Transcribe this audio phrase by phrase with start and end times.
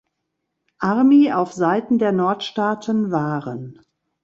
[0.79, 3.79] Army auf Seiten der Nordstaaten waren.